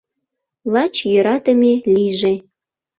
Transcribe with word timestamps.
Лач 0.73 0.95
йӧратыме 1.11 1.73
лийже. 1.93 2.33